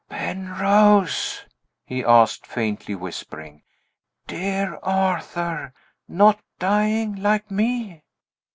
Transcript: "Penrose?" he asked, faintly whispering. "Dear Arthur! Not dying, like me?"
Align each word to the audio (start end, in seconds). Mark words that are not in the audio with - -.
"Penrose?" 0.09 1.45
he 1.85 2.03
asked, 2.03 2.47
faintly 2.47 2.95
whispering. 2.95 3.61
"Dear 4.25 4.79
Arthur! 4.81 5.75
Not 6.07 6.39
dying, 6.57 7.17
like 7.21 7.51
me?" 7.51 8.01